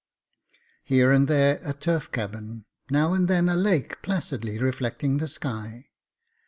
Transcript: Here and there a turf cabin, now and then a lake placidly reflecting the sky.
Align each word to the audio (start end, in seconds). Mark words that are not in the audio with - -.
Here 0.83 1.11
and 1.11 1.27
there 1.27 1.59
a 1.63 1.73
turf 1.73 2.11
cabin, 2.11 2.65
now 2.89 3.13
and 3.13 3.27
then 3.27 3.47
a 3.47 3.55
lake 3.55 4.01
placidly 4.01 4.57
reflecting 4.57 5.17
the 5.17 5.27
sky. 5.27 5.89